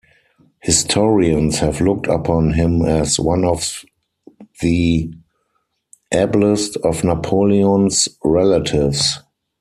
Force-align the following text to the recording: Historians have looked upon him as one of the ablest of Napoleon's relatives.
Historians 0.63 1.59
have 1.59 1.79
looked 1.79 2.07
upon 2.07 2.53
him 2.53 2.81
as 2.83 3.19
one 3.19 3.45
of 3.45 3.85
the 4.59 5.13
ablest 6.11 6.75
of 6.77 7.03
Napoleon's 7.03 8.07
relatives. 8.23 9.19